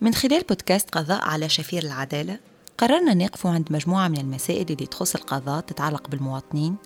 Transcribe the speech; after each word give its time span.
من 0.00 0.14
خلال 0.14 0.42
بودكاست 0.48 0.90
قضاء 0.90 1.22
على 1.22 1.48
شفير 1.48 1.82
العدالة 1.82 2.38
قررنا 2.80 3.14
نقف 3.14 3.46
عند 3.46 3.72
مجموعة 3.72 4.08
من 4.08 4.18
المسائل 4.18 4.66
اللي 4.70 4.86
تخص 4.86 5.14
القضاء 5.14 5.60
تتعلق 5.60 6.08
بالمواطنين 6.08 6.76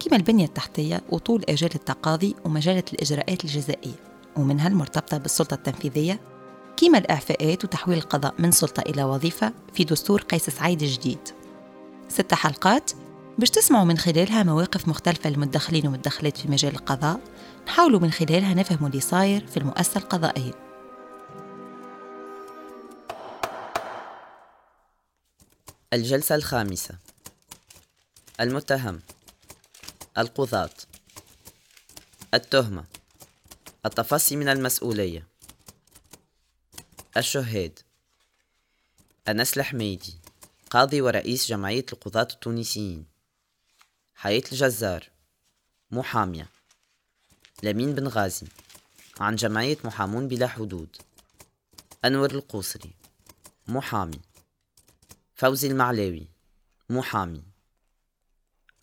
كما 0.00 0.16
البنية 0.16 0.44
التحتية 0.44 1.00
وطول 1.08 1.44
آجال 1.48 1.70
التقاضي 1.74 2.36
ومجالة 2.44 2.82
الإجراءات 2.92 3.44
الجزائية 3.44 3.94
ومنها 4.36 4.68
المرتبطة 4.68 5.18
بالسلطة 5.18 5.54
التنفيذية 5.54 6.20
كما 6.76 6.98
الإعفاءات 6.98 7.64
وتحويل 7.64 7.98
القضاء 7.98 8.34
من 8.38 8.50
سلطة 8.50 8.80
إلى 8.80 9.04
وظيفة 9.04 9.52
في 9.72 9.84
دستور 9.84 10.22
قيس 10.22 10.50
سعيد 10.50 10.82
الجديد. 10.82 11.28
ست 12.08 12.34
حلقات 12.34 12.90
باش 13.38 13.50
تسمعوا 13.50 13.84
من 13.84 13.98
خلالها 13.98 14.42
مواقف 14.42 14.88
مختلفة 14.88 15.30
للمدخلين 15.30 15.86
والمدخلات 15.86 16.36
في 16.36 16.48
مجال 16.48 16.72
القضاء 16.72 17.20
نحاولوا 17.66 18.00
من 18.00 18.10
خلالها 18.10 18.54
نفهموا 18.54 18.88
اللي 18.88 19.00
صاير 19.00 19.46
في 19.46 19.56
المؤسسة 19.56 19.98
القضائية. 19.98 20.69
الجلسة 25.92 26.34
الخامسة. 26.34 26.98
المتهم. 28.40 29.02
القضاة. 30.18 30.70
التهمة. 32.34 32.84
التفصي 33.86 34.36
من 34.36 34.48
المسؤولية. 34.48 35.26
الشهاد 37.16 37.78
أنس 39.28 39.58
الحميدي 39.58 40.18
قاضي 40.70 41.00
ورئيس 41.00 41.48
جمعية 41.48 41.86
القضاة 41.92 42.28
التونسيين. 42.32 43.06
حياة 44.14 44.42
الجزار. 44.52 45.10
محامية. 45.90 46.48
لمين 47.62 47.94
بن 47.94 48.08
غازي 48.08 48.46
عن 49.20 49.36
جمعية 49.36 49.78
محامون 49.84 50.28
بلا 50.28 50.46
حدود. 50.46 50.96
أنور 52.04 52.30
القوصري. 52.30 52.90
محامي. 53.68 54.20
فوزي 55.40 55.68
المعلاوي 55.68 56.28
محامي 56.90 57.42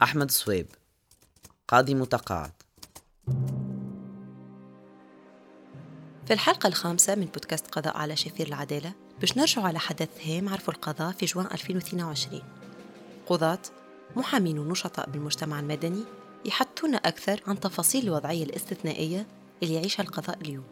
أحمد 0.02 0.31
صويب 0.31 0.67
قاضي 1.67 1.95
متقاعد. 1.95 2.52
في 6.25 6.33
الحلقة 6.33 6.67
الخامسة 6.67 7.16
من 7.16 7.25
بودكاست 7.25 7.67
قضاء 7.67 7.97
على 7.97 8.16
شفير 8.16 8.47
العدالة 8.47 8.94
باش 9.19 9.38
نرجع 9.38 9.61
على 9.61 9.80
حدث 9.80 10.27
هام 10.27 10.49
عرفوا 10.49 10.73
القضاء 10.73 11.11
في 11.11 11.25
جوان 11.25 11.45
2022 11.45 12.41
قضاة 13.27 13.61
محامين 14.16 14.59
ونشطاء 14.59 15.09
بالمجتمع 15.09 15.59
المدني 15.59 16.03
يحدثونا 16.45 16.97
أكثر 16.97 17.42
عن 17.47 17.59
تفاصيل 17.59 18.03
الوضعية 18.03 18.44
الاستثنائية 18.44 19.27
اللي 19.64 19.73
يعيشها 19.73 20.03
القضاء 20.03 20.42
اليوم. 20.42 20.67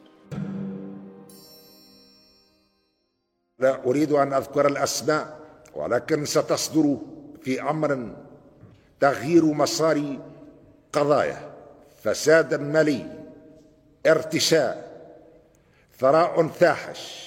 لا 3.60 3.84
أريد 3.86 4.12
أن 4.12 4.34
أذكر 4.34 4.68
الأسماء. 4.68 5.45
ولكن 5.76 6.26
ستصدر 6.26 6.98
في 7.42 7.62
أمر 7.62 8.16
تغيير 9.00 9.46
مسار 9.46 10.18
قضايا 10.94 11.54
فساد 12.04 12.54
مالي 12.54 13.06
ارتشاء 14.08 14.86
ثراء 16.00 16.48
فاحش 16.48 17.26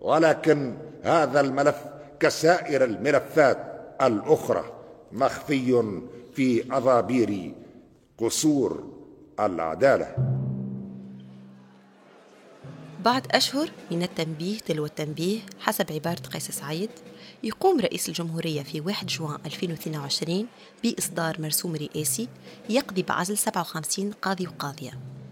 ولكن 0.00 0.74
هذا 1.02 1.40
الملف 1.40 1.76
كسائر 2.20 2.84
الملفات 2.84 3.58
الأخرى 4.02 4.64
مخفي 5.12 6.00
في 6.34 6.76
أضابير 6.76 7.54
قصور 8.18 8.84
العدالة. 9.40 10.29
بعد 13.04 13.26
أشهر 13.30 13.70
من 13.90 14.02
التنبيه 14.02 14.58
تلو 14.58 14.84
التنبيه 14.84 15.40
حسب 15.60 15.92
عبارة 15.92 16.20
قيس 16.20 16.50
سعيد 16.50 16.90
يقوم 17.42 17.80
رئيس 17.80 18.08
الجمهورية 18.08 18.62
في 18.62 18.80
1 18.80 19.06
جوان 19.06 19.38
2022 19.46 20.46
بإصدار 20.84 21.40
مرسوم 21.40 21.76
رئاسي 21.76 22.28
يقضي 22.68 23.02
بعزل 23.02 23.38
57 23.38 24.12
قاضي 24.12 24.46
وقاضية. 24.46 24.90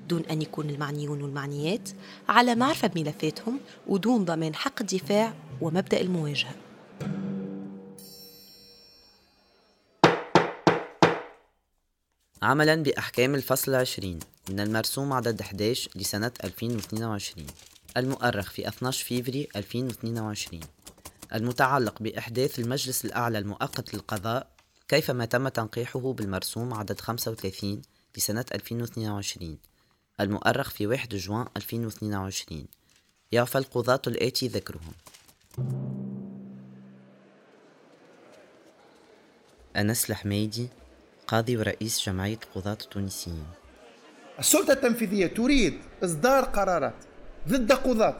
دون 0.08 0.22
أن 0.30 0.42
يكون 0.42 0.70
المعنيون 0.70 1.22
والمعنيات 1.22 1.88
على 2.28 2.54
معرفة 2.54 2.88
بملفاتهم 2.88 3.60
ودون 3.86 4.24
ضمان 4.24 4.54
حق 4.54 4.80
الدفاع 4.80 5.34
ومبدأ 5.60 6.00
المواجهة. 6.00 6.54
عملا 12.42 12.74
بأحكام 12.74 13.34
الفصل 13.34 13.70
العشرين 13.70 14.18
من 14.50 14.60
المرسوم 14.60 15.12
عدد 15.12 15.40
11 15.40 15.90
لسنة 15.96 16.32
2022 16.44 17.46
المؤرخ 17.96 18.50
في 18.50 18.68
12 18.68 19.04
فيفري 19.04 19.48
2022 19.56 20.60
المتعلق 21.34 22.02
بإحداث 22.02 22.58
المجلس 22.58 23.04
الأعلى 23.04 23.38
المؤقت 23.38 23.94
للقضاء 23.94 24.50
كيفما 24.88 25.24
تم 25.24 25.48
تنقيحه 25.48 26.12
بالمرسوم 26.12 26.74
عدد 26.74 27.00
35 27.00 27.82
لسنة 28.16 28.44
2022 28.54 29.58
المؤرخ 30.20 30.70
في 30.70 30.86
1 30.86 31.08
جوان 31.14 31.46
2022 31.56 32.66
يعفى 33.32 33.58
القضاة 33.58 34.02
الآتي 34.06 34.48
ذكرهم. 34.48 34.92
أنس 39.76 40.10
الحميدي 40.10 40.68
قاضي 41.28 41.56
ورئيس 41.56 42.06
جمعية 42.06 42.38
القضاة 42.44 42.78
التونسيين 42.82 43.44
السلطة 44.38 44.72
التنفيذية 44.72 45.26
تريد 45.26 45.78
إصدار 46.04 46.44
قرارات 46.44 46.94
ضد 47.48 47.72
قضاة 47.72 48.18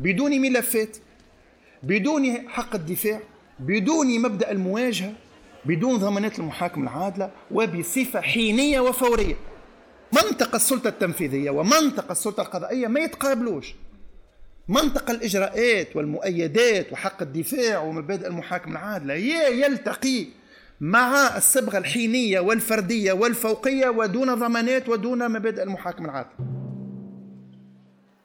بدون 0.00 0.40
ملفات 0.40 0.96
بدون 1.82 2.48
حق 2.48 2.74
الدفاع 2.74 3.20
بدون 3.58 4.22
مبدأ 4.22 4.50
المواجهة 4.50 5.12
بدون 5.64 5.96
ضمانات 5.98 6.38
المحاكمة 6.38 6.84
العادلة 6.84 7.30
وبصفة 7.50 8.20
حينية 8.20 8.80
وفورية. 8.80 9.36
منطق 10.12 10.54
السلطة 10.54 10.88
التنفيذية 10.88 11.50
ومنطق 11.50 12.10
السلطة 12.10 12.40
القضائية 12.40 12.86
ما 12.86 13.00
يتقابلوش. 13.00 13.74
منطق 14.68 15.10
الإجراءات 15.10 15.96
والمؤيدات 15.96 16.92
وحق 16.92 17.22
الدفاع 17.22 17.78
ومبادئ 17.78 18.26
المحاكمة 18.26 18.72
العادلة 18.72 19.14
يلتقي 19.14 20.26
مع 20.80 21.36
الصبغة 21.36 21.78
الحينية 21.78 22.40
والفردية 22.40 23.12
والفوقية 23.12 23.88
ودون 23.88 24.34
ضمانات 24.34 24.88
ودون 24.88 25.32
مبادئ 25.32 25.62
المحاكمة 25.62 26.08
العادلة 26.08 26.32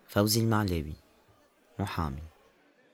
فوزي 0.08 0.42
المعلاوي 0.42 0.94
محامي. 1.80 2.24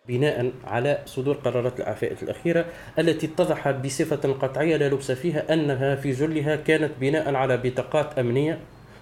بناء 0.08 0.52
على 0.64 1.02
صدور 1.06 1.36
قرارات 1.36 1.80
الإعفاء 1.80 2.16
الأخيرة 2.22 2.66
التي 3.00 3.28
اتضح 3.28 3.72
بصفة 3.72 4.34
قطعية 4.34 4.78
لا 4.78 4.90
لبس 4.90 5.12
فيها 5.12 5.54
أنها 5.54 5.96
في 5.96 6.12
جلها 6.12 6.56
كانت 6.56 6.92
بناء 7.02 7.36
على 7.36 7.58
بطاقات 7.58 8.20
أمنية 8.20 8.60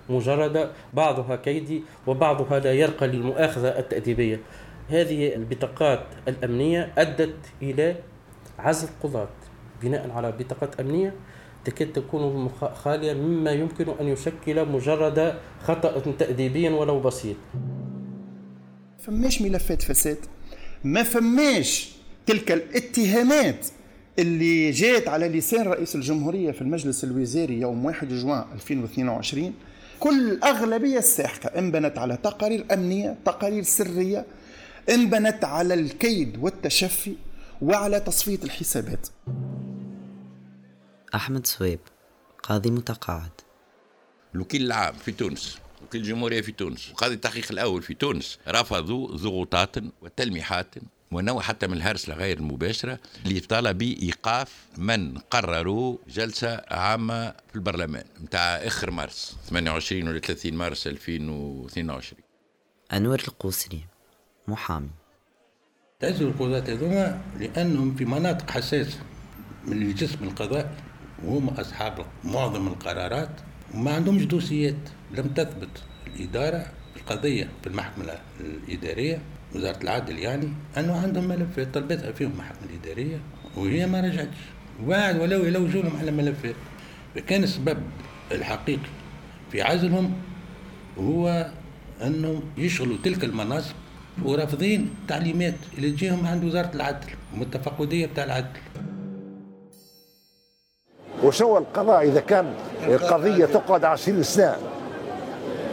مجردة 0.09 0.71
بعضها 0.94 1.36
كيدي 1.36 1.83
وبعضها 2.07 2.59
لا 2.59 2.74
يرقى 2.74 3.07
للمؤاخذة 3.07 3.80
التأديبية. 3.80 4.39
هذه 4.89 5.36
البطاقات 5.36 6.06
الأمنية 6.27 6.94
أدت 6.98 7.36
إلى 7.62 7.95
عزل 8.59 8.88
قضاة. 9.04 9.30
بناء 9.84 10.12
على 10.12 10.32
بطاقات 10.32 10.80
أمنية 10.80 11.14
تكاد 11.66 11.94
تكون 11.94 12.50
خالية 12.74 13.14
مما 13.14 13.52
يمكن 13.52 13.86
أن 14.02 14.08
يشكل 14.08 14.66
مجرد 14.66 15.34
خطأ 15.64 16.00
تأديبيا 16.20 16.70
ولو 16.70 17.00
بسيط. 17.00 17.36
فماش 19.00 19.42
ملفات 19.42 19.82
فساد؟ 19.82 20.18
ما 20.84 21.04
فماش 21.04 21.92
تلك 22.26 22.52
الاتهامات 22.52 23.66
اللي 24.20 24.72
جات 24.72 25.08
على 25.08 25.30
لسان 25.30 25.68
رئيس 25.68 25.96
الجمهورية 25.96 26.52
في 26.52 26.62
المجلس 26.62 27.04
الوزاري 27.04 27.60
يوم 27.60 27.86
1 27.86 28.14
جوان 28.14 28.44
2022 28.54 29.54
كل 30.00 30.32
الأغلبية 30.32 30.98
الساحقة 30.98 31.60
انبنت 31.60 31.98
على 31.98 32.18
تقارير 32.24 32.66
أمنية 32.74 33.18
تقارير 33.26 33.64
سرية 33.64 34.26
انبنت 34.90 35.46
على 35.46 35.74
الكيد 35.74 36.38
والتشفي 36.42 37.14
وعلى 37.62 38.00
تصفية 38.00 38.40
الحسابات. 38.44 39.08
أحمد 41.15 41.45
سويب 41.48 41.80
قاضي 42.44 42.71
متقاعد. 42.71 43.31
الوكيل 44.36 44.65
العام 44.65 44.94
في 44.94 45.12
تونس 45.12 45.57
وكيل 45.83 46.01
الجمهورية 46.01 46.42
في 46.42 46.51
تونس 46.51 46.92
وقاضي 46.92 47.13
التحقيق 47.13 47.45
الأول 47.51 47.81
في 47.81 47.94
تونس 47.94 48.39
رفضوا 48.48 49.07
ضغوطات 49.07 49.75
وتلميحات 50.01 50.75
ونوع 51.12 51.42
حتى 51.42 51.68
من 51.68 51.74
الهرسلة 51.74 52.15
غير 52.15 52.38
المباشرة 52.38 53.00
لطلب 53.25 53.81
إيقاف 53.81 54.65
من 54.77 55.18
قرروا 55.18 55.98
جلسة 56.07 56.62
عامة 56.68 57.30
في 57.30 57.56
البرلمان 57.56 58.06
نتاع 58.24 58.42
آخر 58.42 58.92
مارس 58.92 59.36
28 59.50 60.07
ولا 60.07 60.19
30 60.19 60.54
مارس 60.54 60.88
2022 60.88 62.21
أنور 62.94 63.19
القوسري 63.19 63.86
محامي. 64.48 64.89
تعزوا 66.00 66.30
القضاة 66.30 66.74
هذوما 66.74 67.21
لأنهم 67.39 67.95
في 67.95 68.06
مناطق 68.06 68.50
حساسة 68.51 69.00
من 69.65 69.81
الجسم 69.81 70.24
القضائي. 70.24 70.69
وهم 71.25 71.50
أصحاب 71.50 72.06
معظم 72.24 72.68
القرارات 72.68 73.30
وما 73.74 73.94
عندهمش 73.94 74.24
دوسيات 74.25 74.75
لم 75.12 75.28
تثبت 75.28 75.84
الإدارة 76.08 76.66
القضية 76.96 77.50
في 77.62 77.68
المحكمة 77.69 78.06
الإدارية 78.40 79.22
وزارة 79.56 79.84
العدل 79.84 80.19
يعني 80.19 80.48
أنه 80.78 80.98
عندهم 81.00 81.28
ملفات 81.28 81.74
طلبتها 81.74 82.12
فيهم 82.12 82.31
المحكمة 82.31 82.69
الإدارية 82.69 83.19
وهي 83.58 83.88
ما 83.88 84.02
رجعتش. 84.02 84.38
وبعد 84.84 85.19
ولو 85.19 85.46
يلوجوا 85.46 85.81
لهم 85.81 85.98
على 85.98 86.12
ملفات 86.12 86.56
فكان 87.16 87.44
السبب 87.44 87.78
الحقيقي 88.31 88.90
في 89.52 89.62
عزلهم 89.62 90.14
هو 91.00 91.52
أنهم 92.04 92.42
يشغلوا 92.58 92.98
تلك 93.04 93.24
المناصب 93.24 93.75
ورافضين 94.24 94.90
تعليمات 95.08 95.56
اللي 95.78 95.92
تجيهم 95.92 96.28
عند 96.28 96.44
وزارة 96.44 96.72
العدل 96.75 97.08
والتفقدية 97.40 98.06
بتاع 98.06 98.24
العدل. 98.24 98.60
وشو 101.24 101.58
القضاء 101.58 102.04
إذا 102.04 102.19
كان 102.19 102.46
قضية 103.10 103.46
تقعد 103.46 103.86
عشرين 103.86 104.24
سنة. 104.24 104.56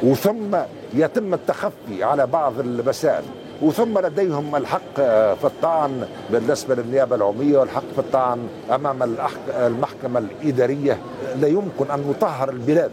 وثم 0.03 0.57
يتم 0.95 1.35
التخفي 1.35 2.05
على 2.05 2.27
بعض 2.27 2.61
المسائل. 2.61 3.25
وثم 3.63 3.99
لديهم 3.99 4.57
الحق 4.57 4.97
في 5.35 5.45
الطعن 5.45 6.07
بالنسبة 6.31 6.75
للنيابة 6.75 7.17
العمومية 7.17 7.59
والحق 7.59 7.93
في 7.93 7.99
الطعن 7.99 8.49
أمام 8.75 9.17
المحكمة 9.59 10.19
الإدارية. 10.19 10.99
لا 11.41 11.49
يمكن 11.49 11.91
أن 11.91 12.05
نطهر 12.11 12.51
البلاد 12.51 12.91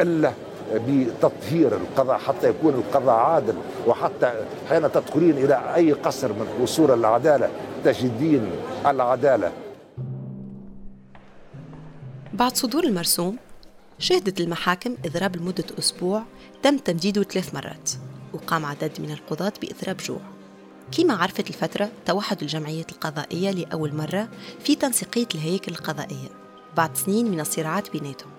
إلا 0.00 0.30
بتطهير 0.74 1.72
القضاء 1.72 2.18
حتى 2.18 2.48
يكون 2.48 2.74
القضاء 2.74 3.14
عادل. 3.14 3.54
وحتى 3.86 4.32
حين 4.68 4.92
تدخلين 4.92 5.30
إلى 5.30 5.60
أي 5.74 5.92
قصر 5.92 6.28
من 6.28 6.46
قصور 6.62 6.94
العدالة 6.94 7.48
تجدين 7.84 8.50
العدالة. 8.86 9.50
بعد 12.34 12.56
صدور 12.56 12.84
المرسوم 12.84 13.36
شهدت 13.98 14.40
المحاكم 14.40 14.96
إضراب 15.04 15.36
لمدة 15.36 15.64
أسبوع 15.78 16.22
تم 16.62 16.78
تمديده 16.78 17.22
ثلاث 17.22 17.54
مرات 17.54 17.90
وقام 18.32 18.64
عدد 18.64 18.92
من 18.98 19.10
القضاة 19.10 19.52
بإضراب 19.62 19.96
جوع. 19.96 20.20
كما 20.92 21.14
عرفت 21.14 21.48
الفترة 21.48 21.90
توحد 22.06 22.42
الجمعية 22.42 22.86
القضائية 22.92 23.50
لأول 23.50 23.94
مرة 23.94 24.28
في 24.64 24.74
تنسيقية 24.74 25.28
الهيكل 25.34 25.72
القضائية 25.72 26.28
بعد 26.76 26.96
سنين 26.96 27.30
من 27.30 27.40
الصراعات 27.40 27.90
بيناتهم. 27.90 28.30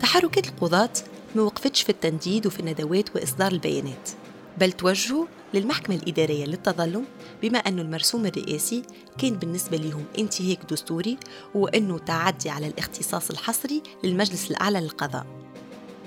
تحركات 0.00 0.48
القضاة 0.48 0.92
ما 1.34 1.42
وقفتش 1.42 1.82
في 1.82 1.90
التنديد 1.90 2.46
وفي 2.46 2.60
الندوات 2.60 3.16
وإصدار 3.16 3.52
البيانات. 3.52 4.10
بل 4.58 4.72
توجهوا 4.72 5.26
للمحكمة 5.54 5.96
الإدارية 5.96 6.44
للتظلم 6.44 7.04
بما 7.42 7.58
أن 7.58 7.78
المرسوم 7.78 8.26
الرئاسي 8.26 8.82
كان 9.18 9.34
بالنسبة 9.34 9.76
لهم 9.76 10.04
انتهاك 10.18 10.58
دستوري 10.70 11.18
وأنه 11.54 11.98
تعدي 11.98 12.50
على 12.50 12.66
الاختصاص 12.66 13.30
الحصري 13.30 13.82
للمجلس 14.04 14.50
الأعلى 14.50 14.80
للقضاء. 14.80 15.26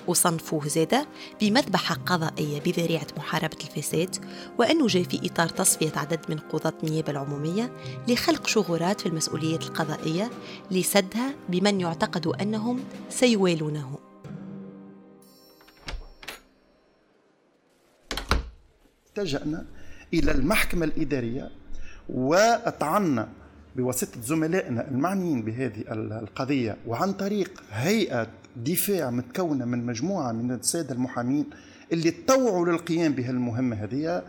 وصنفوه 0.07 0.67
زادة 0.67 1.07
بمذبحة 1.41 1.95
قضائية 1.95 2.59
بذريعة 2.59 3.07
محاربة 3.17 3.57
الفساد 3.63 4.15
وأنه 4.59 4.87
جاء 4.87 5.03
في 5.03 5.19
إطار 5.23 5.49
تصفية 5.49 5.91
عدد 5.95 6.19
من 6.29 6.37
قضاة 6.37 6.73
النيابة 6.83 7.11
العمومية 7.11 7.71
لخلق 8.07 8.47
شغورات 8.47 9.01
في 9.01 9.05
المسؤوليات 9.05 9.63
القضائية 9.63 10.31
لسدها 10.71 11.35
بمن 11.49 11.81
يعتقد 11.81 12.27
أنهم 12.27 12.79
سيوالونه. 13.09 14.04
التجأنا 19.17 19.65
إلى 20.13 20.31
المحكمة 20.31 20.85
الإدارية 20.85 21.51
وأطعنا 22.09 23.29
بواسطة 23.75 24.21
زملائنا 24.21 24.87
المعنيين 24.87 25.41
بهذه 25.41 25.83
القضية 25.91 26.77
وعن 26.87 27.13
طريق 27.13 27.63
هيئة 27.71 28.27
دفاع 28.55 29.09
متكونة 29.09 29.65
من 29.65 29.85
مجموعة 29.85 30.31
من 30.31 30.51
السادة 30.51 30.93
المحامين 30.95 31.45
اللي 31.91 32.11
تطوعوا 32.11 32.65
للقيام 32.65 33.13
بهالمهمة 33.13 33.75
هذه. 33.75 34.23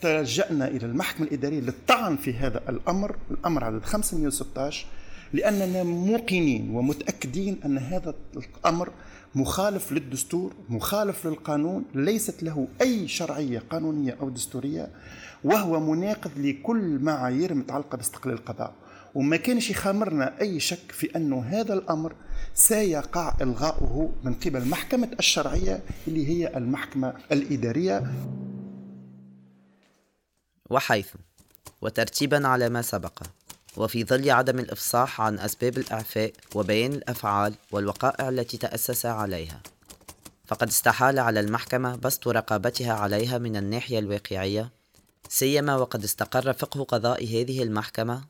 تلجأنا 0.00 0.68
إلى 0.68 0.86
المحكمة 0.86 1.26
الإدارية 1.26 1.60
للطعن 1.60 2.16
في 2.16 2.34
هذا 2.34 2.60
الأمر. 2.68 3.16
الأمر 3.30 3.64
عدد 3.64 3.84
516 3.84 4.86
لأننا 5.32 5.82
موقنين 5.82 6.74
ومتأكدين 6.74 7.60
أن 7.64 7.78
هذا 7.78 8.14
الأمر 8.36 8.92
مخالف 9.34 9.92
للدستور 9.92 10.52
مخالف 10.68 11.26
للقانون 11.26 11.84
ليست 11.94 12.42
له 12.42 12.68
أي 12.80 13.08
شرعية 13.08 13.62
قانونية 13.70 14.16
أو 14.20 14.30
دستورية 14.30 14.90
وهو 15.44 15.80
مناقض 15.80 16.30
لكل 16.36 16.98
معايير 16.98 17.54
متعلقة 17.54 17.96
باستقلال 17.96 18.34
القضاء. 18.34 18.74
وما 19.14 19.36
كانش 19.36 19.70
يخامرنا 19.70 20.40
أي 20.40 20.60
شك 20.60 20.92
في 20.92 21.16
أنه 21.16 21.40
هذا 21.40 21.74
الأمر 21.74 22.14
سيقع 22.54 23.36
إلغاؤه 23.40 24.12
من 24.24 24.34
قبل 24.34 24.68
محكمة 24.68 25.08
الشرعية 25.18 25.80
اللي 26.08 26.28
هي 26.28 26.56
المحكمة 26.56 27.14
الإدارية. 27.32 28.12
وحيث 30.70 31.08
وترتيبا 31.82 32.48
على 32.48 32.68
ما 32.68 32.82
سبق. 32.82 33.22
وفي 33.76 34.04
ظل 34.04 34.30
عدم 34.30 34.58
الإفصاح 34.58 35.20
عن 35.20 35.38
أسباب 35.38 35.78
الإعفاء 35.78 36.32
وبيان 36.54 36.92
الأفعال 36.92 37.54
والوقائع 37.70 38.28
التي 38.28 38.56
تأسس 38.56 39.06
عليها 39.06 39.60
فقد 40.46 40.68
استحال 40.68 41.18
على 41.18 41.40
المحكمة 41.40 41.96
بسط 41.96 42.28
رقابتها 42.28 42.92
عليها 42.92 43.38
من 43.38 43.56
الناحية 43.56 43.98
الواقعية 43.98 44.70
سيما 45.28 45.76
وقد 45.76 46.04
استقر 46.04 46.52
فقه 46.52 46.84
قضاء 46.84 47.24
هذه 47.24 47.62
المحكمة 47.62 48.24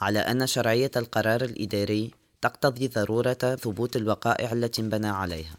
على 0.00 0.18
أن 0.18 0.46
شرعية 0.46 0.90
القرار 0.96 1.42
الإداري 1.42 2.10
تقتضي 2.40 2.88
ضرورة 2.88 3.56
ثبوت 3.62 3.96
الوقائع 3.96 4.52
التي 4.52 4.82
انبنى 4.82 5.08
عليها. 5.08 5.54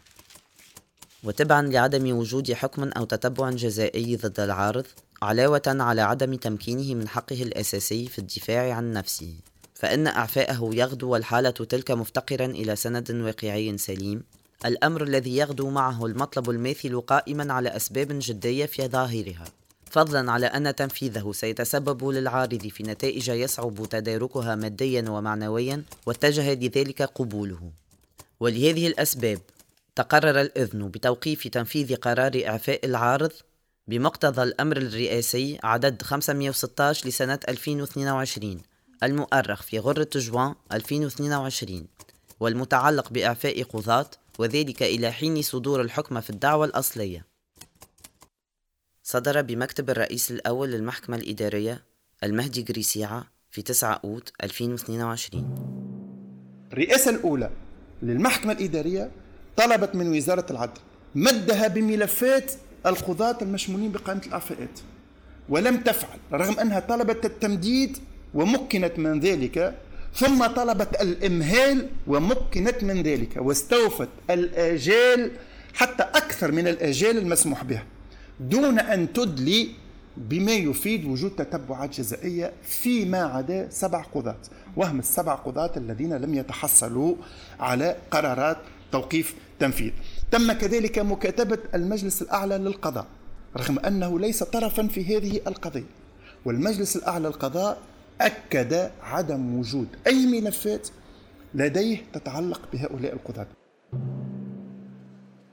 وتبعا 1.24 1.62
لعدم 1.62 2.16
وجود 2.16 2.52
حكم 2.52 2.82
أو 2.88 3.04
تتبع 3.04 3.50
جزائي 3.50 4.16
ضد 4.16 4.40
العارض 4.40 4.86
علاوة 5.22 5.62
على 5.66 6.02
عدم 6.02 6.34
تمكينه 6.34 6.94
من 6.94 7.08
حقه 7.08 7.42
الأساسي 7.42 8.06
في 8.06 8.18
الدفاع 8.18 8.74
عن 8.74 8.92
نفسه. 8.92 9.34
فإن 9.74 10.06
إعفاءه 10.06 10.70
يغدو 10.72 11.08
والحالة 11.08 11.50
تلك 11.50 11.90
مفتقرا 11.90 12.44
إلى 12.46 12.76
سند 12.76 13.10
واقعي 13.10 13.78
سليم. 13.78 14.22
الأمر 14.66 15.02
الذي 15.02 15.36
يغدو 15.36 15.70
معه 15.70 16.06
المطلب 16.06 16.50
الماثل 16.50 17.00
قائما 17.00 17.52
على 17.52 17.68
أسباب 17.76 18.08
جدية 18.10 18.66
في 18.66 18.88
ظاهرها. 18.88 19.44
فضلا 19.90 20.32
على 20.32 20.46
أن 20.46 20.74
تنفيذه 20.74 21.32
سيتسبب 21.32 22.08
للعارض 22.08 22.66
في 22.66 22.82
نتائج 22.82 23.28
يصعب 23.28 23.86
تداركها 23.90 24.54
ماديا 24.54 25.04
ومعنويا 25.10 25.82
واتجه 26.06 26.54
لذلك 26.54 27.02
قبوله. 27.02 27.70
ولهذه 28.40 28.86
الأسباب 28.86 29.38
تقرر 29.96 30.40
الإذن 30.40 30.88
بتوقيف 30.88 31.48
تنفيذ 31.48 31.96
قرار 31.96 32.42
إعفاء 32.46 32.86
العارض 32.86 33.32
بمقتضى 33.88 34.42
الأمر 34.42 34.76
الرئاسي 34.76 35.58
عدد 35.62 36.02
516 36.02 37.08
لسنة 37.08 37.38
2022 37.48 38.60
المؤرخ 39.02 39.62
في 39.62 39.78
غرة 39.78 40.08
جوان 40.14 40.54
2022 40.72 41.86
والمتعلق 42.40 43.12
بإعفاء 43.12 43.62
قضاة 43.62 44.10
وذلك 44.38 44.82
إلى 44.82 45.12
حين 45.12 45.42
صدور 45.42 45.80
الحكم 45.80 46.20
في 46.20 46.30
الدعوة 46.30 46.64
الأصلية. 46.66 47.26
صدر 49.02 49.42
بمكتب 49.42 49.90
الرئيس 49.90 50.30
الأول 50.30 50.70
للمحكمة 50.70 51.16
الإدارية 51.16 51.84
المهدي 52.22 52.62
جريسيعة 52.62 53.26
في 53.50 53.62
9 53.62 54.00
أوت 54.04 54.32
2022 54.42 55.54
الرئاسة 56.72 57.10
الأولى 57.10 57.50
للمحكمة 58.02 58.52
الإدارية 58.52 59.10
طلبت 59.56 59.94
من 59.94 60.16
وزارة 60.16 60.46
العدل 60.50 60.80
مدها 61.14 61.68
بملفات 61.68 62.52
القضاة 62.86 63.38
المشمولين 63.42 63.92
بقائمة 63.92 64.22
الإعفاءات 64.26 64.80
ولم 65.48 65.76
تفعل 65.76 66.18
رغم 66.32 66.58
أنها 66.60 66.80
طلبت 66.80 67.24
التمديد 67.24 67.98
ومكنت 68.34 68.98
من 68.98 69.20
ذلك 69.20 69.74
ثم 70.14 70.46
طلبت 70.46 71.00
الإمهال 71.00 71.88
ومكنت 72.06 72.84
من 72.84 73.02
ذلك 73.02 73.36
واستوفت 73.36 74.08
الآجال 74.30 75.30
حتى 75.74 76.02
أكثر 76.02 76.52
من 76.52 76.68
الآجال 76.68 77.18
المسموح 77.18 77.64
بها 77.64 77.84
دون 78.40 78.78
أن 78.78 79.12
تدلي 79.12 79.68
بما 80.16 80.52
يفيد 80.52 81.04
وجود 81.04 81.30
تتبعات 81.30 82.00
جزائية 82.00 82.52
فيما 82.62 83.18
عدا 83.22 83.66
سبع 83.70 84.02
قضاة 84.02 84.36
وهم 84.76 84.98
السبع 84.98 85.34
قضاة 85.34 85.70
الذين 85.76 86.12
لم 86.16 86.34
يتحصلوا 86.34 87.14
على 87.60 87.96
قرارات 88.10 88.56
توقيف 88.92 89.34
تنفيذ 89.58 89.92
تم 90.30 90.52
كذلك 90.52 90.98
مكاتبة 90.98 91.58
المجلس 91.74 92.22
الأعلى 92.22 92.58
للقضاء 92.58 93.06
رغم 93.56 93.78
أنه 93.78 94.18
ليس 94.18 94.42
طرفا 94.42 94.86
في 94.86 95.16
هذه 95.16 95.40
القضية. 95.46 95.84
والمجلس 96.44 96.96
الأعلى 96.96 97.28
للقضاء 97.28 97.78
أكد 98.20 98.90
عدم 99.02 99.58
وجود 99.58 99.88
أي 100.06 100.26
ملفات 100.26 100.88
لديه 101.54 101.98
تتعلق 102.12 102.60
بهؤلاء 102.72 103.12
القضاة. 103.12 103.46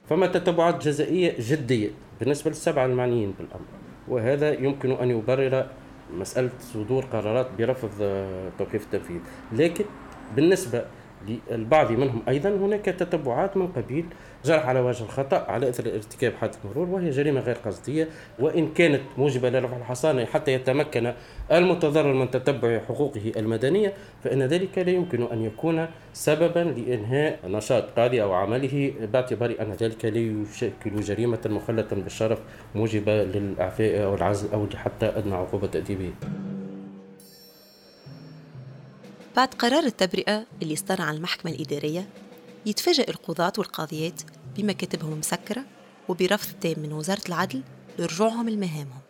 فما 0.10 0.28
تتبعات 0.28 0.88
جزائية 0.88 1.36
جدية 1.40 1.90
بالنسبة 2.20 2.50
للسبعة 2.50 2.86
المعنيين 2.86 3.32
بالأمر 3.32 3.66
وهذا 4.08 4.54
يمكن 4.54 4.92
أن 4.92 5.10
يبرر 5.10 5.68
مسألة 6.14 6.50
صدور 6.74 7.06
قرارات 7.06 7.48
برفض 7.58 7.92
توقيف 8.58 8.84
التنفيذ. 8.84 9.20
لكن 9.52 9.86
بالنسبة 10.36 10.86
للبعض 11.28 11.92
منهم 11.92 12.22
أيضا. 12.28 12.50
هناك 12.50 12.86
تتبعات 12.86 13.58
من 13.58 13.68
قبيل 13.68 14.06
جرح 14.46 14.66
على 14.66 14.80
وجه 14.80 15.04
الخطأ 15.04 15.46
على 15.52 15.70
إثر 15.70 15.94
ارتكاب 15.96 16.34
حادث 16.34 16.58
مرور 16.66 16.90
وهي 16.90 17.10
جريمة 17.10 17.40
غير 17.40 17.56
قصدية. 17.66 18.08
وإن 18.40 18.74
كانت 18.74 19.02
موجبة 19.18 19.50
لرفع 19.50 19.78
الحصانة 19.78 20.26
حتى 20.26 20.54
يتمكن 20.54 21.14
المتضرر 21.52 22.14
من 22.14 22.32
تتبع 22.32 22.80
حقوقه 22.80 23.32
المدنية 23.38 23.94
فإن 24.24 24.42
ذلك 24.44 24.78
لا 24.78 24.90
يمكن 24.90 25.24
أن 25.24 25.44
يكون 25.44 25.88
سببا 26.14 26.60
لإنهاء 26.60 27.40
نشاط 27.48 27.84
قاضي 28.00 28.24
أو 28.24 28.34
عمله 28.34 28.94
باعتبار 29.14 29.56
أن 29.62 29.72
ذلك 29.72 30.06
لا 30.06 30.18
يشكل 30.18 31.02
جريمة 31.02 31.40
مخلة 31.46 31.88
بالشرف 31.92 32.40
موجبة 32.76 33.24
للإعفاء 33.24 34.04
أو 34.04 34.16
العزل 34.16 34.54
أو 34.54 34.68
حتى 34.76 35.06
أدنى 35.06 35.36
عقوبة 35.36 35.68
تأديبية 35.68 36.12
بعد 39.36 39.54
قرار 39.54 39.84
التبرئة 39.84 40.46
اللي 40.62 40.76
صدر 40.76 41.02
عن 41.02 41.16
المحكمة 41.16 41.52
الإدارية 41.52 42.08
يتفاجأ 42.66 43.06
القضاة 43.10 43.54
والقاضيات 43.58 44.22
بمكاتبهم 44.58 45.20
مسكرة 45.20 45.64
وبرفض 46.10 46.60
تام 46.62 46.80
من 46.80 46.94
وزارة 46.94 47.22
العدل 47.30 47.62
لرجوعهم 48.00 48.50
لمهامهم. 48.50 49.02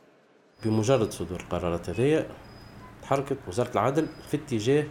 بمجرد 0.66 1.12
صدور 1.12 1.40
القرارات 1.40 1.90
هذه 1.90 2.26
تحركت 3.02 3.38
وزارة 3.48 3.72
العدل 3.72 4.08
في 4.30 4.38
اتجاه 4.38 4.86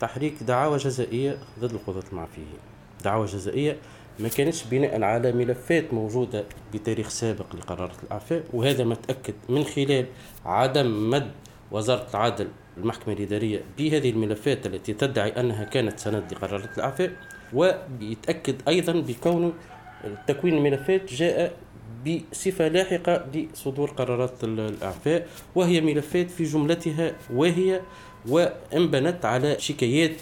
تحريك 0.00 0.42
دعاوى 0.42 0.76
جزائية 0.76 1.38
ضد 1.60 1.72
القضاة 1.72 2.04
المعفيين. 2.12 2.58
دعاوى 3.04 3.26
جزائية 3.26 3.78
ما 4.18 4.28
كانتش 4.28 4.64
بناء 4.64 5.02
على 5.02 5.32
ملفات 5.32 5.94
موجودة 5.94 6.44
بتاريخ 6.74 7.08
سابق 7.08 7.56
لقرارات 7.56 8.04
الإعفاء 8.04 8.44
وهذا 8.52 8.84
ما 8.84 8.94
تأكد 8.94 9.34
من 9.48 9.64
خلال 9.64 10.06
عدم 10.44 11.10
مد 11.10 11.32
وزارة 11.70 12.06
العدل 12.10 12.48
المحكمة 12.76 13.14
الإدارية 13.14 13.60
بهذه 13.78 14.10
الملفات 14.10 14.66
التي 14.66 14.92
تدعي 14.92 15.30
أنها 15.30 15.64
كانت 15.64 15.98
سند 15.98 16.32
لقرارات 16.32 16.78
الإعفاء 16.78 17.12
ويتأكد 17.52 18.56
أيضا 18.68 18.92
بكون 18.92 19.52
تكوين 20.26 20.54
الملفات 20.56 21.14
جاء 21.14 21.56
بصفة 22.06 22.68
لاحقة 22.68 23.26
لصدور 23.34 23.90
قرارات 23.90 24.44
الإعفاء 24.44 25.28
وهي 25.54 25.80
ملفات 25.80 26.30
في 26.30 26.44
جملتها 26.44 27.12
واهية 27.30 27.82
وأنبنت 28.28 29.24
على 29.24 29.58
شكايات 29.58 30.12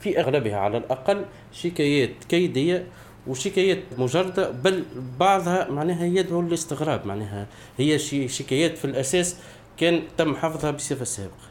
في 0.00 0.20
أغلبها 0.20 0.56
على 0.56 0.76
الأقل 0.78 1.24
شكايات 1.52 2.10
كيدية 2.28 2.86
وشكايات 3.26 3.78
مجردة 3.98 4.50
بل 4.50 4.84
بعضها 5.20 5.70
معناها 5.70 6.04
يدعو 6.04 6.42
للاستغراب 6.42 7.06
معناها 7.06 7.46
هي 7.78 7.98
شكايات 8.28 8.78
في 8.78 8.84
الأساس 8.84 9.36
كان 9.76 10.02
تم 10.18 10.36
حفظها 10.36 10.70
بصفة 10.70 11.04
سابقة. 11.04 11.45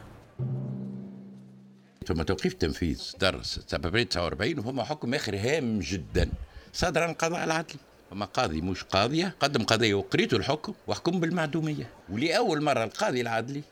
ثم 2.06 2.22
توقيف 2.22 2.52
تنفيذ 2.54 3.12
درس 3.20 3.60
749 3.66 4.58
وهما 4.58 4.84
حكم 4.84 5.14
آخر 5.14 5.36
هام 5.36 5.80
جدا. 5.80 6.30
صدر 6.72 7.02
عن 7.02 7.12
قضاء 7.14 7.44
العدل. 7.44 7.74
فما 8.10 8.24
قاضي 8.24 8.60
مش 8.60 8.84
قاضية 8.84 9.34
قدم 9.40 9.64
قضية 9.64 9.94
وقريته 9.94 10.36
الحكم 10.36 10.74
وحكم 10.86 11.20
بالمعدومية. 11.20 11.90
ولأول 12.08 12.62
مرة 12.62 12.84
القاضي 12.84 13.20
العدلي 13.20 13.62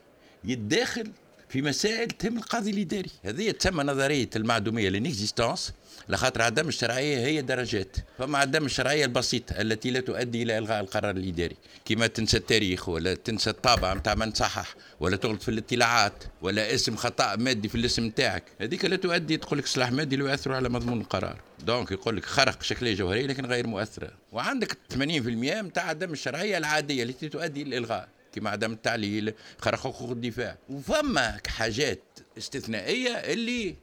يتداخل 0.44 1.10
في 1.48 1.62
مسائل 1.62 2.10
تهم 2.10 2.36
القاضي 2.38 2.70
الاداري 2.70 3.10
هذه 3.24 3.50
تسمى 3.50 3.84
نظرية 3.84 4.30
المعدومية 4.36 4.88
l'inexistence 4.88 5.72
لخاطر 6.08 6.42
عدم 6.42 6.68
الشرعية 6.68 7.26
هي 7.26 7.42
درجات. 7.42 7.96
فما 8.18 8.38
عدم 8.38 8.64
الشرعية 8.64 9.04
البسيطة 9.04 9.60
التي 9.60 9.90
لا 9.90 10.00
تؤدي 10.00 10.42
إلى 10.42 10.58
إلغاء 10.58 10.80
القرار 10.80 11.16
الاداري 11.16 11.56
كما 11.84 12.06
تنسى 12.06 12.36
التاريخ 12.36 12.88
ولا 12.88 13.14
تنسى 13.14 13.50
الطابع 13.50 13.94
نتاع 13.94 14.14
من 14.14 14.32
صحح 14.32 14.74
ولا 15.00 15.16
تغلط 15.16 15.42
في 15.42 15.48
الاطلاعات 15.48 16.24
ولا 16.42 16.74
اسم 16.74 16.96
خطأ 16.96 17.36
مادي 17.36 17.68
في 17.68 17.74
الاسم 17.74 18.04
نتاعك 18.04 18.44
هذيك 18.60 18.84
لا 18.84 18.96
تؤدي 18.96 19.36
تقول 19.36 19.58
لك 19.58 19.66
سلاح 19.66 19.92
مادي 19.92 20.16
لا 20.16 20.30
يؤثر 20.30 20.52
على 20.52 20.68
مضمون 20.68 21.00
القرار. 21.00 21.40
donc 21.66 21.92
يقول 21.92 22.16
لك 22.16 22.24
خرق 22.24 22.62
شكليه 22.62 22.94
جوهريه 22.94 23.26
لكن 23.26 23.46
غير 23.46 23.66
مؤثره 23.66 24.10
وعندك 24.32 24.78
80% 24.94 24.96
نتاع 24.98 25.82
عدم 25.88 26.12
الشرعية 26.12 26.58
العادية 26.58 27.02
التي 27.02 27.28
تؤدي 27.28 27.62
إلى 27.62 27.68
الالغاء 27.78 28.08
كما 28.34 28.50
عدم 28.50 28.72
التعليل 28.72 29.34
خرق 29.58 29.78
حقوق 29.78 30.10
الدفاع. 30.10 30.56
وفما 30.70 31.40
حاجات 31.46 32.02
استثنائية 32.38 33.10
اللي 33.10 33.74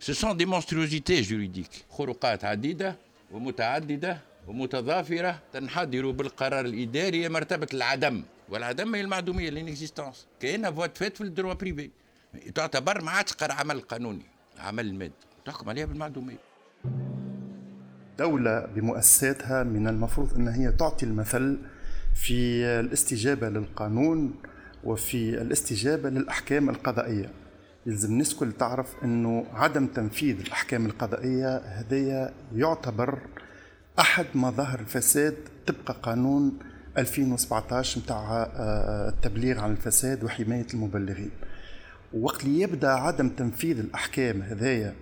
ce 0.00 0.12
sont 0.12 0.36
des 0.36 0.46
monstruosités 0.46 1.20
juridiques 1.20 1.70
خروقات 1.90 2.44
عديدة 2.44 2.96
ومتعددة 3.32 4.18
ومتضافرة 4.46 5.38
تنحدر 5.52 6.10
بالقرار 6.10 6.64
الإداري 6.64 7.28
مرتبة 7.28 7.68
العدم. 7.74 8.22
والعدم 8.48 8.94
هي 8.94 9.00
المعدومية 9.00 9.50
l'inexistence 9.50 10.26
كاينة 10.40 10.70
voie 10.70 10.87
de 10.87 10.96
fait 10.98 11.16
في 11.16 11.20
ال 11.20 11.26
droit 11.26 11.54
privé 11.54 11.90
تعتبر 12.54 13.02
ما 13.02 13.10
عادش 13.10 13.32
عمل 13.42 13.80
قانوني 13.80 14.26
عمل 14.58 14.86
المادي 14.86 15.12
تحكم 15.44 15.68
عليها 15.68 15.86
بالمعدومية. 15.86 16.38
دولة 18.18 18.66
بمؤسساتها 18.66 19.62
من 19.62 19.88
المفروض 19.88 20.34
أن 20.34 20.48
هي 20.48 20.72
تعطي 20.72 21.06
المثل 21.06 21.58
في 22.22 22.64
الاستجابة 22.80 23.48
للقانون 23.48 24.34
وفي 24.84 25.42
الاستجابة 25.42 26.10
للأحكام 26.10 26.70
القضائية. 26.70 27.30
يلزم 27.86 28.08
الناس 28.08 28.34
كل 28.34 28.52
تعرف 28.52 28.94
أنه 29.04 29.46
عدم 29.54 29.86
تنفيذ 29.86 30.40
الأحكام 30.40 30.86
القضائية 30.86 31.56
هذايا 31.56 32.32
يعتبر 32.54 33.18
أحد 33.98 34.26
مظاهر 34.34 34.80
الفساد. 34.80 35.34
طبق 35.66 35.96
قانون 36.02 36.58
2017 36.98 38.00
متاع 38.00 38.50
آه، 38.56 39.08
التبليغ 39.08 39.60
عن 39.60 39.70
الفساد 39.70 40.24
وحماية 40.24 40.66
المبلغين. 40.74 41.30
وقت 42.20 42.44
اللي 42.44 42.60
يبدأ 42.60 42.90
عدم 42.90 43.28
تنفيذ 43.28 43.78
الأحكام 43.78 44.42
هذايا 44.42 44.94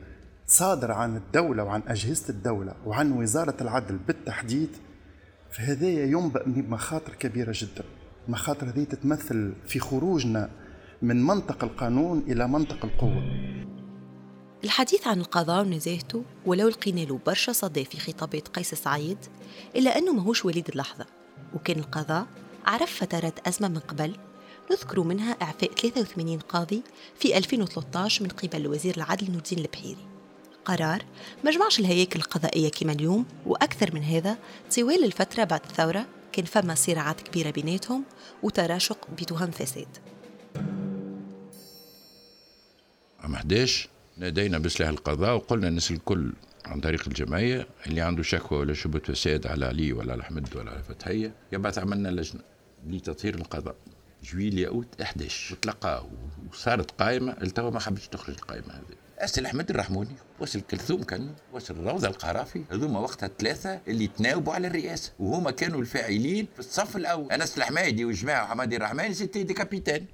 صادر 0.47 0.93
عن 0.93 1.17
الدولة 1.17 1.65
وعن 1.65 1.83
أجهزة 1.89 2.29
الدولة 2.29 2.75
وعن 2.87 3.13
وزارة 3.13 3.55
العدل 3.61 3.99
بالتحديد 4.07 4.69
فهذايا 5.51 6.07
ينبأ 6.07 6.43
بمخاطر 6.47 7.15
كبيرة 7.15 7.53
جدا. 7.55 7.85
مخاطر 8.29 8.67
هذه 8.69 8.85
تتمثل 8.85 9.53
في 9.67 9.79
خروجنا 9.81 10.51
من 11.03 11.23
منطق 11.23 11.65
القانون 11.65 12.23
إلى 12.29 12.49
منطق 12.49 12.85
القوة. 12.85 13.23
الحديث 14.65 15.07
عن 15.07 15.21
القضاء 15.21 15.67
ونزاهته 15.67 16.25
ولو 16.47 16.69
لقينا 16.69 17.01
له 17.01 17.21
برشا 17.27 17.53
صدى 17.53 17.85
في 17.85 18.01
خطابات 18.01 18.49
قيس 18.49 18.75
سعيد 18.75 19.19
إلا 19.77 19.99
أنه 19.99 20.13
ماهوش 20.13 20.45
وليد 20.45 20.69
اللحظة. 20.69 21.07
وكان 21.55 21.79
القضاء 21.79 22.27
عرف 22.67 23.01
فترات 23.01 23.49
أزمة 23.49 23.69
من 23.69 23.79
قبل 23.79 24.17
نذكر 24.71 25.01
منها 25.01 25.33
إعفاء 25.43 25.73
83 25.73 26.39
قاضي 26.39 26.83
في 27.19 27.39
2013 27.39 28.25
من 28.25 28.31
قبل 28.31 28.67
وزير 28.67 28.97
العدل 28.97 29.31
نور 29.31 29.37
الدين 29.39 29.59
البحيري. 29.59 30.16
قرار 30.67 31.03
ما 31.45 31.51
جمعش 31.51 31.81
الهياكل 31.81 32.19
القضائية 32.19 32.69
كما 32.69 32.93
اليوم 32.93 33.27
وأكثر 33.47 33.95
من 33.95 34.03
هذا 34.03 34.37
طوال 34.77 35.05
الفترة 35.05 35.45
بعد 35.45 35.61
الثورة 35.71 36.07
كان 36.33 36.45
فما 36.45 36.75
صراعات 36.75 37.21
كبيرة 37.21 37.51
بيناتهم 37.51 38.05
وتراشق 38.43 39.09
بتهم 39.19 39.51
فساد. 39.51 39.89
عام 43.21 43.35
11 43.35 43.89
نادينا 44.17 44.59
بسلاح 44.59 44.89
القضاء 44.89 45.35
وقلنا 45.35 45.69
الناس 45.69 45.91
الكل 45.91 46.33
عن 46.65 46.81
طريق 46.81 47.03
الجمعية 47.07 47.67
اللي 47.87 48.01
عنده 48.01 48.23
شكوى 48.23 48.59
ولا 48.59 48.75
شبهة 48.75 49.03
فساد 49.03 49.47
على 49.47 49.67
علي 49.67 49.93
ولا 49.93 50.13
على 50.13 50.23
أحمد 50.23 50.57
ولا 50.57 50.71
على 50.71 50.83
فتحية 50.83 51.35
يبعث 51.53 51.79
عملنا 51.79 52.09
لجنة 52.09 52.43
لتطهير 52.87 53.35
القضاء. 53.35 53.77
جويل 54.25 54.59
ياوت 54.59 55.01
11 55.03 55.55
وتلقاه 55.55 56.07
وصارت 56.51 56.91
قائمة 56.91 57.33
التوا 57.43 57.71
ما 57.71 57.81
حبش 57.81 58.09
تخرج 58.09 58.35
القائمة 58.35 58.75
هذه. 58.75 59.06
اسل 59.19 59.47
أحمد 59.47 59.71
الرحموني 59.71 60.17
واسل 60.41 60.61
كلثوم 60.61 61.03
كان 61.03 61.31
واسل 61.53 61.77
روضة 61.77 62.09
القرافي 62.09 62.65
هذوما 62.71 63.01
وقتها 63.01 63.27
الثلاثه 63.27 63.81
اللي 63.89 64.07
تناوبوا 64.07 64.53
على 64.53 64.67
الرئاسه 64.67 65.13
وهما 65.21 65.51
كانوا 65.51 65.81
الفاعلين 65.81 66.49
في 66.55 66.61
الصف 66.61 66.97
الأول. 66.97 67.33
انس 67.33 67.59
الحمايدي 67.59 68.05
وجماعة 68.05 68.47
حمادي 68.47 68.77
الرحماني 68.77 69.15
سيتي 69.15 69.43
دي 69.43 69.55
كابيتان. 69.55 70.05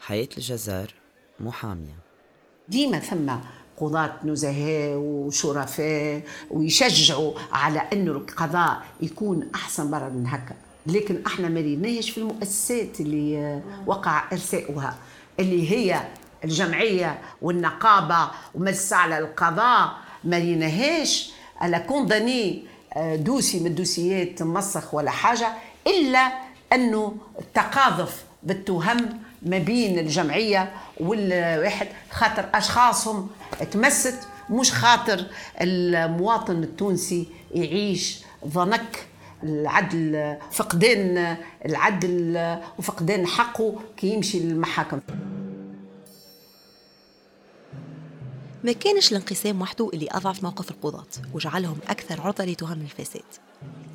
حياة 0.00 0.28
الجزار 0.36 0.94
محامية. 1.40 1.96
ديما 2.68 2.98
ثم 2.98 3.32
قضاة 3.76 4.16
نزهاء 4.24 4.96
وشرفاء 4.96 6.22
ويشجعوا 6.50 7.32
على 7.52 7.78
انه 7.92 8.12
القضاء 8.12 8.82
يكون 9.00 9.50
أحسن 9.54 9.90
برا 9.90 10.08
من 10.08 10.26
هكا. 10.26 10.56
لكن 10.86 11.22
أحنا 11.26 11.48
ما 11.48 11.60
في 12.00 12.18
المؤسسات 12.18 13.00
اللي 13.00 13.62
وقع 13.86 14.32
إرساؤها 14.32 14.98
اللي 15.40 15.70
هي 15.70 16.08
الجمعية 16.44 17.18
والنقابة 17.42 18.30
ومجلس 18.54 18.92
على 18.92 19.18
القضاء 19.18 19.92
ما 20.24 20.38
ريناهاش 20.38 21.30
على 21.60 21.78
كونداني 21.78 22.62
آه، 22.96 23.16
دوسي 23.16 23.60
من 23.60 23.66
الدوسيات 23.66 24.42
مسخ 24.42 24.94
ولا 24.94 25.10
حاجة 25.10 25.48
إلا 25.86 26.32
أنه 26.72 27.16
التقاذف 27.40 28.24
بالتهم 28.42 29.20
ما 29.42 29.58
بين 29.58 29.98
الجمعية 29.98 30.72
والواحد 31.00 31.88
خاطر 32.10 32.44
أشخاصهم 32.54 33.30
تمست 33.72 34.28
مش 34.50 34.72
خاطر 34.72 35.24
المواطن 35.60 36.62
التونسي 36.62 37.28
يعيش 37.54 38.18
ضنك 38.46 39.06
العدل 39.42 40.36
فقدان 40.52 41.36
العدل 41.66 42.58
وفقدان 42.78 43.26
حقه 43.26 43.74
كي 43.96 44.06
يمشي 44.06 44.40
للمحاكم. 44.40 45.00
ما 48.68 48.74
كانش 48.74 49.10
الانقسام 49.12 49.60
وحده 49.60 49.90
اللي 49.94 50.08
أضعف 50.10 50.42
موقف 50.42 50.70
القضاة 50.70 51.06
وجعلهم 51.34 51.78
أكثر 51.88 52.20
عرضة 52.20 52.44
لتهم 52.44 52.80
الفساد. 52.80 53.24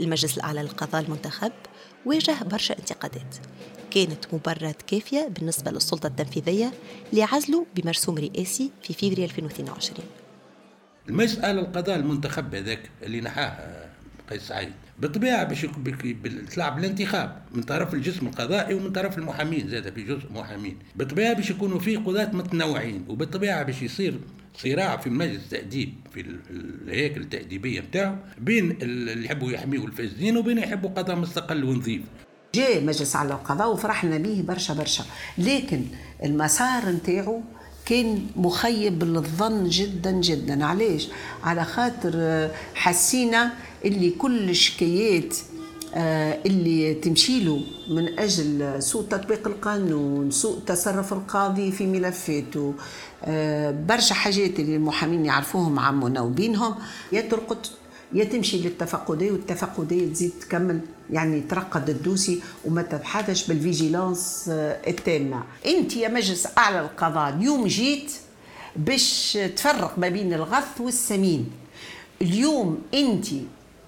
المجلس 0.01 0.37
الأعلى 0.37 0.61
للقضاء 0.61 1.01
المنتخب 1.01 1.51
واجه 2.05 2.43
برشا 2.43 2.79
انتقادات. 2.79 3.35
كانت 3.91 4.33
مبررات 4.33 4.81
كافية 4.81 5.27
بالنسبة 5.27 5.71
للسلطة 5.71 6.07
التنفيذية 6.07 6.73
لعزله 7.13 7.65
بمرسوم 7.75 8.17
رئاسي 8.17 8.71
في 8.83 8.93
فبراير 8.93 9.23
2022 9.23 10.07
المجلس 11.09 11.37
الأعلى 11.37 11.61
للقضاء 11.61 11.95
المنتخب 11.95 12.55
هذاك 12.55 12.89
اللي 13.03 13.21
نحاه 13.21 13.85
قيس 14.29 14.41
سعيد 14.41 14.73
بالطبيعة 14.99 15.43
باش 15.43 15.67
تلعب 16.53 16.79
الانتخاب 16.79 17.41
من 17.51 17.63
طرف 17.63 17.93
الجسم 17.93 18.27
القضائي 18.27 18.73
ومن 18.73 18.91
طرف 18.91 19.17
المحامين 19.17 19.69
زاد 19.69 19.93
في 19.93 20.03
جزء 20.03 20.31
محامين. 20.31 20.79
بالطبيعة 20.95 21.33
باش 21.33 21.49
يكونوا 21.49 21.79
فيه 21.79 21.97
قضاة 21.97 22.31
متنوعين 22.33 23.05
وبالطبيعة 23.09 23.63
باش 23.63 23.81
يصير 23.81 24.19
صراع 24.57 24.97
في 24.97 25.09
مجلس 25.09 25.43
التأديب 25.43 25.93
في 26.13 26.25
الهيكل 26.49 27.21
التأديبية 27.21 27.79
نتاعو 27.79 28.15
بين 28.37 28.71
اللي 28.81 29.25
يحبوا 29.25 29.51
يحميوا 29.51 29.87
الفاسدين 29.87 30.37
وبين 30.37 30.57
يحبوا 30.57 30.89
قضاء 30.89 31.15
مستقل 31.15 31.63
ونظيف. 31.63 32.01
جاء 32.55 32.83
مجلس 32.83 33.15
على 33.15 33.33
القضاء 33.33 33.73
وفرحنا 33.73 34.17
به 34.17 34.43
برشا 34.47 34.73
برشا. 34.73 35.03
لكن 35.37 35.81
المسار 36.23 36.89
نتاعو 36.89 37.41
كان 37.85 38.27
مخيب 38.35 39.03
للظن 39.03 39.69
جدا 39.69 40.11
جدا. 40.11 40.65
علاش؟ 40.65 41.09
على 41.43 41.65
خاطر 41.65 42.49
حسينا 42.75 43.53
اللي 43.85 44.09
كل 44.09 44.55
شكايات 44.55 45.35
آه، 45.35 45.52
اللي 45.95 46.93
تمشي 46.93 47.39
له 47.43 47.61
من 47.89 48.19
أجل 48.19 48.83
سوء 48.83 49.03
تطبيق 49.03 49.47
القانون 49.47 50.31
سوء 50.31 50.59
تصرف 50.59 51.13
القاضي 51.13 51.71
في 51.71 51.85
ملفاته. 51.87 52.73
آه، 53.23 53.71
برشا 53.71 54.15
حاجات 54.15 54.59
اللي 54.59 54.75
المحامين 54.75 55.25
يعرفوهم 55.25 55.79
عمنا 55.79 56.21
وبينهم. 56.21 56.75
يا 57.11 57.21
ترقد 57.21 57.57
يا 58.13 58.23
تمشي 58.23 58.61
للتفقدية 58.61 59.31
والتفقدية 59.31 60.13
تزيد 60.13 60.31
تكمل 60.41 60.79
يعني 61.11 61.41
ترقد 61.41 61.89
الدوسي 61.89 62.41
وما 62.65 62.81
تبحثش 62.81 63.47
بالفيجيلانس 63.47 64.45
آه، 64.49 64.77
التامة. 64.87 65.43
أنت 65.65 65.95
يا 65.97 66.07
مجلس 66.09 66.47
أعلى 66.57 66.79
القضاء 66.79 67.33
اليوم 67.33 67.67
جيت 67.67 68.11
باش 68.75 69.37
تفرق 69.55 69.99
ما 69.99 70.09
بين 70.09 70.33
الغث 70.33 70.81
والسمين. 70.81 71.51
اليوم 72.21 72.81
أنت 72.93 73.25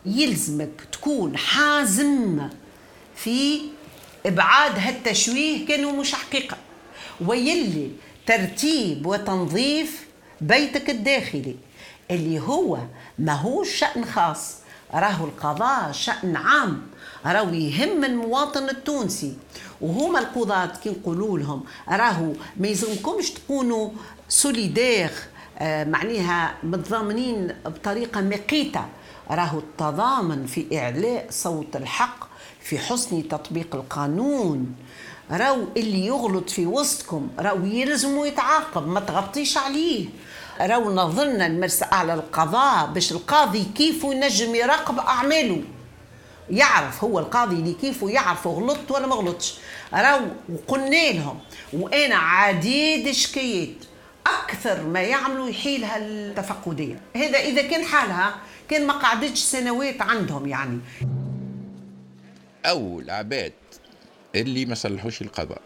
يلزمك 0.06 0.88
تكون 0.92 1.38
حازم 1.38 2.50
في 3.16 3.62
إبعاد 4.26 4.80
هالتشويه 4.80 5.68
كانوا 5.68 5.92
مش 5.92 6.14
حقيقة. 6.14 6.58
ويلي 7.28 7.92
ترتيب 8.26 9.06
وتنظيف 9.06 10.06
بيتك 10.42 10.90
الداخلي 10.90 11.56
اللي 12.12 12.40
هو 12.40 12.78
ما 13.20 13.34
هو 13.34 13.64
شأن 13.64 14.06
خاص 14.06 14.56
راهو 14.94 15.26
القضاء 15.26 15.92
شأن 15.92 16.36
عام 16.36 16.82
راهو 17.26 17.50
يهم 17.54 18.04
المواطن 18.06 18.70
التونسي. 18.70 19.34
وهما 19.82 20.20
القضاة 20.20 20.66
كي 20.84 20.90
نقولوا 20.90 21.40
لهم 21.40 21.64
راهو 21.90 22.34
ما 22.58 22.68
يلزمكمش 22.68 23.30
تكونوا 23.30 23.90
سوليدير 24.30 25.10
آه 25.60 25.84
معناها 25.84 26.56
متضامنين 26.64 27.56
بطريقة 27.66 28.22
مقيتة. 28.22 28.86
راهو 29.32 29.60
التضامن 29.60 30.46
في 30.46 30.80
إعلاء 30.80 31.28
صوت 31.30 31.76
الحق 31.76 32.28
في 32.62 32.80
حسن 32.80 33.28
تطبيق 33.28 33.76
القانون. 33.76 34.76
راهو 35.32 35.64
اللي 35.78 36.06
يغلط 36.06 36.50
في 36.50 36.66
وسطكم 36.66 37.30
راهو 37.40 37.66
يلزموا 37.66 38.28
يتعاقب 38.28 38.88
ما 38.88 39.00
تغطيش 39.00 39.58
عليه. 39.58 40.06
راهو 40.62 40.92
نظن 40.92 41.42
المرسى 41.42 41.86
أعلى 41.94 42.14
القضاء 42.14 42.86
باش 42.86 43.12
القاضي 43.12 43.64
كيف 43.76 44.04
ينجم 44.04 44.56
يراقب 44.56 45.00
أعماله. 45.00 45.62
يعرف 46.50 47.04
هو 47.04 47.20
القاضي 47.20 47.56
اللي 47.56 47.74
كيفه 47.74 48.10
يعرف 48.10 48.48
غلطت 48.48 48.92
ولا 48.92 49.08
ما 49.08 49.16
غلطش. 49.16 49.56
راهو 49.94 50.26
وقلنا 50.54 51.12
لهم 51.12 51.40
وأنا 51.74 52.16
عديد 52.16 53.12
شكايات 53.12 53.76
أكثر 54.28 54.84
ما 54.84 55.02
يعملوا 55.02 55.50
يحيلها 55.50 55.98
التفقديه 55.98 57.02
هذا 57.16 57.38
إذا 57.40 57.62
كان 57.62 57.84
حالها 57.84 58.36
كان 58.70 58.88
ما 58.88 58.94
قعدتش 58.94 59.40
سنوات 59.40 60.02
عندهم 60.02 60.48
يعني. 60.48 60.80
أول 62.66 63.10
عباد 63.10 63.54
اللي 64.36 64.66
ما 64.66 64.76
صلحوش 64.76 65.22
القضاء 65.22 65.62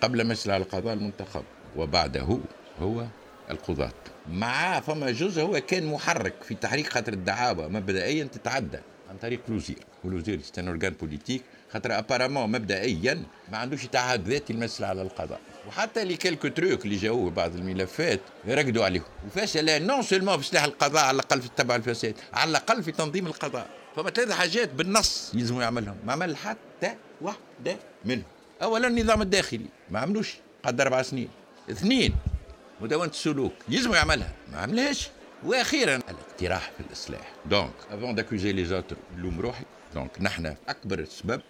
قبل 0.00 0.22
ما 0.22 0.32
يصل 0.32 0.50
على 0.50 0.62
القضاء 0.62 0.94
المنتخب 0.94 1.42
وبعده 1.76 2.38
هو 2.80 3.04
القضاة. 3.50 3.92
معاه 4.32 4.80
فما 4.80 5.10
جزء 5.10 5.42
هو 5.42 5.60
كان 5.60 5.86
محرك 5.86 6.34
في 6.42 6.54
تحريك 6.54 6.88
خاطر 6.88 7.12
الدعاوى 7.12 7.68
مبدئيا 7.68 8.24
تتعدى. 8.24 8.78
عن 9.10 9.16
طريق 9.22 9.40
الوزير 9.48 9.78
والوزير 10.04 10.42
c'est 10.42 10.68
un 10.68 10.78
politique 10.78 11.42
خاطر 11.72 11.98
apparemment 11.98 12.52
مبدئيا 12.52 13.22
ما 13.52 13.58
عندوش 13.58 13.86
تعهد 13.86 14.28
ذاتي 14.28 14.52
المسألة 14.52 14.86
على 14.86 15.02
القضاء. 15.02 15.40
وحتى 15.68 16.04
les 16.04 16.16
quelques 16.16 16.48
trucs 16.48 16.84
اللي 16.84 16.96
جاوه 16.96 17.30
بعض 17.30 17.54
الملفات 17.54 18.20
رقدوا 18.48 18.84
عليهم. 18.84 19.04
وفشل 19.26 19.86
نون 19.86 20.02
سولمون 20.02 20.38
في 20.40 20.46
سلاح 20.46 20.64
القضاء 20.64 21.04
على 21.04 21.14
الأقل 21.14 21.40
في 21.40 21.46
تتبع 21.46 21.76
الفساد 21.76 22.14
على 22.32 22.50
الأقل 22.50 22.82
في 22.82 22.92
تنظيم 22.92 23.26
القضاء. 23.26 23.66
فما 23.96 24.10
ثلاث 24.10 24.30
حاجات 24.30 24.72
بالنص 24.72 25.32
يلزموا 25.34 25.62
يعملهم. 25.62 25.96
ما 26.06 26.12
عمل 26.12 26.36
حتى 26.36 26.96
واحدة 27.20 27.76
منهم. 28.04 28.24
اولا 28.62 28.88
النظام 28.88 29.22
الداخلي. 29.22 29.66
ما 29.90 29.98
عملوش. 30.00 30.34
قد 30.64 30.80
أربع 30.80 31.02
سنين. 31.02 31.28
اثنين 31.70 32.14
مدونة 32.80 33.10
السلوك. 33.10 33.52
يلزموا 33.68 33.96
يعملها. 33.96 34.32
ما 34.52 34.58
عملهاش. 34.58 35.08
وأخيرا 35.44 35.96
الاقتراح 35.96 36.70
في 36.76 36.82
الإصلاح. 36.86 37.32
دونك 37.46 37.72
افون 37.90 38.14
داكوزي 38.14 38.52
لي 38.52 38.64
زوتر 38.64 38.96
نلوم 39.16 39.40
روحي. 39.40 39.64
دونك 39.94 40.10
نحن 40.20 40.54
أكبر 40.68 41.04
سبب 41.04 41.40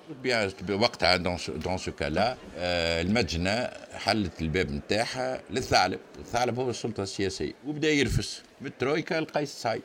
وقتها 0.70 1.16
دون 1.16 1.78
سو 1.78 1.92
كالا 1.92 2.37
المجنه 3.00 3.70
حلت 3.92 4.42
الباب 4.42 4.70
نتاعها 4.70 5.42
للثعلب. 5.50 6.00
الثعلب 6.18 6.59
هو 6.59 6.70
السلطة 6.70 7.02
السياسية. 7.02 7.52
وبدا 7.66 7.90
يرفس. 7.90 8.42
من 8.61 8.66
الترويكا 8.66 9.14
لقيس 9.14 9.50
سعيد 9.52 9.83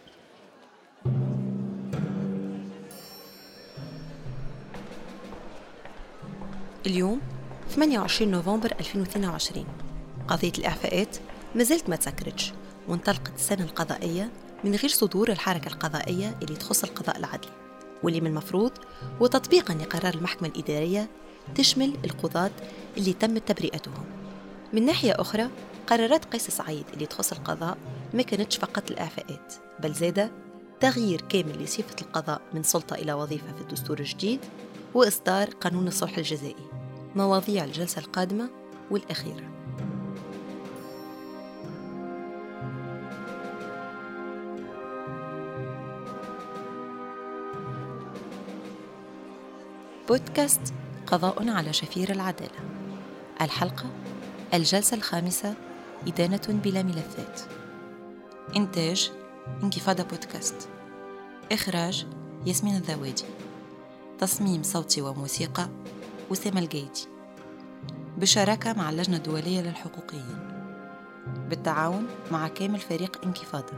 اليوم 6.86 7.22
28 7.70 8.32
نوفمبر 8.32 8.74
2022 8.80 9.66
قضية 10.28 10.52
الإعفاءات 10.58 11.18
مازالت 11.56 11.90
ما 11.90 11.96
تسكرتش. 11.96 12.54
وانطلقت 12.88 13.36
السنة 13.36 13.64
القضائية 13.64 14.30
من 14.64 14.76
غير 14.76 14.90
صدور 14.90 15.32
الحركة 15.32 15.68
القضائية 15.68 16.38
اللي 16.42 16.56
تخص 16.56 16.84
القضاء 16.84 17.18
العدلي 17.18 17.52
واللي 18.08 18.22
من 18.22 18.28
المفروض 18.28 18.72
وتطبيقا 19.20 19.74
لقرار 19.74 20.14
المحكمة 20.14 20.48
الإدارية 20.48 21.10
تشمل 21.56 21.94
القضاة 22.06 22.52
اللي 22.98 23.14
تم 23.14 23.38
تبرئتهم. 23.38 24.06
من 24.74 24.86
ناحية 24.86 25.14
أخرى 25.20 25.50
قرارات 25.88 26.26
قيس 26.26 26.52
سعيد 26.52 26.86
اللي 26.94 27.06
تخص 27.06 27.32
القضاء 27.32 27.78
ما 28.14 28.24
كانتش 28.24 28.58
فقط 28.58 28.92
الإعفاءات 28.92 29.54
بل 29.80 29.94
زادة 29.94 30.32
تغيير 30.80 31.22
كامل 31.22 31.64
لصفة 31.64 31.96
القضاء 32.02 32.42
من 32.54 32.64
سلطة 32.64 32.94
إلى 32.94 33.14
وظيفة 33.14 33.54
في 33.54 33.62
الدستور 33.62 34.00
الجديد 34.00 34.40
وإصدار 34.94 35.50
قانون 35.50 35.88
الصلح 35.88 36.18
الجزائي 36.18 36.66
مواضيع 37.16 37.64
الجلسة 37.64 38.00
القادمة 38.00 38.50
والأخيرة. 38.92 39.57
بودكاست 50.08 50.74
قضاء 51.08 51.50
على 51.50 51.74
شفير 51.74 52.12
العدالة. 52.12 52.60
الحلقة 53.42 53.86
الجلسة 54.54 54.98
الخامسة 54.98 55.54
إدانة 56.08 56.42
بلا 56.48 56.84
ملفات. 56.84 57.42
إنتاج 58.56 59.12
انكفاضة 59.64 60.04
بودكاست. 60.04 60.70
إخراج 61.52 62.06
ياسمين 62.46 62.76
الذوادي. 62.76 63.24
تصميم 64.20 64.64
صوتي 64.64 65.02
وموسيقى 65.02 65.70
أسامة 66.32 66.60
الجيدي. 66.60 67.08
بالشراكة 68.18 68.74
مع 68.74 68.90
اللجنة 68.90 69.18
الدولية 69.18 69.62
للحقوقيين. 69.62 70.40
بالتعاون 71.50 72.08
مع 72.32 72.48
كامل 72.48 72.80
فريق 72.80 73.26
انكفاضة 73.26 73.74